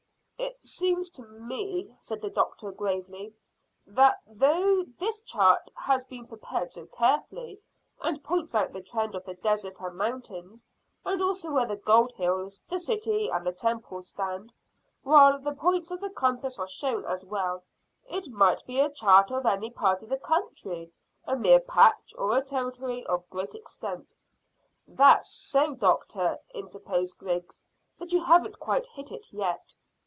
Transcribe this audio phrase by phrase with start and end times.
[0.43, 3.35] "It seems to me," said the doctor gravely,
[3.85, 7.61] "that though this chart has been prepared so carefully,
[8.01, 10.65] and points out the trend of the deserts and mountains,
[11.05, 14.51] and also where the gold hills, the city, and the temple stand,
[15.03, 17.63] while the points of the compass are shown as well,
[18.09, 20.91] it might be a chart of any part of the country,
[21.25, 24.15] a mere patch, or a territory of great extent."
[24.87, 27.63] "That's so, doctor," interposed Griggs;
[27.99, 29.75] "but you haven't quite hit it yet."